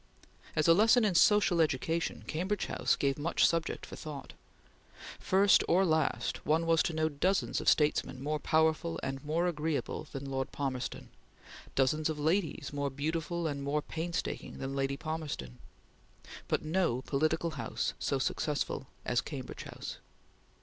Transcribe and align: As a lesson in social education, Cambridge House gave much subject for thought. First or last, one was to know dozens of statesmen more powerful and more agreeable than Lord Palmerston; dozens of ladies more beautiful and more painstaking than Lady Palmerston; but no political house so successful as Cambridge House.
As 0.55 0.67
a 0.67 0.73
lesson 0.73 1.05
in 1.05 1.13
social 1.13 1.61
education, 1.61 2.23
Cambridge 2.25 2.65
House 2.65 2.95
gave 2.95 3.19
much 3.19 3.45
subject 3.45 3.85
for 3.85 3.95
thought. 3.95 4.33
First 5.19 5.63
or 5.67 5.85
last, 5.85 6.43
one 6.43 6.65
was 6.65 6.81
to 6.81 6.93
know 6.93 7.07
dozens 7.07 7.61
of 7.61 7.69
statesmen 7.69 8.19
more 8.19 8.39
powerful 8.39 8.99
and 9.03 9.23
more 9.23 9.45
agreeable 9.45 10.07
than 10.11 10.25
Lord 10.31 10.51
Palmerston; 10.51 11.09
dozens 11.75 12.09
of 12.09 12.17
ladies 12.17 12.73
more 12.73 12.89
beautiful 12.89 13.45
and 13.45 13.61
more 13.61 13.83
painstaking 13.83 14.57
than 14.57 14.75
Lady 14.75 14.97
Palmerston; 14.97 15.59
but 16.47 16.65
no 16.65 17.03
political 17.03 17.51
house 17.51 17.93
so 17.99 18.17
successful 18.17 18.87
as 19.05 19.21
Cambridge 19.21 19.65
House. 19.65 19.97